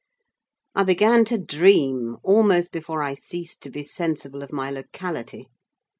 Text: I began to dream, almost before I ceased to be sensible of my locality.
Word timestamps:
I 0.73 0.83
began 0.83 1.25
to 1.25 1.37
dream, 1.37 2.17
almost 2.23 2.71
before 2.71 3.03
I 3.03 3.13
ceased 3.13 3.61
to 3.61 3.69
be 3.69 3.83
sensible 3.83 4.41
of 4.41 4.51
my 4.51 4.71
locality. 4.71 5.51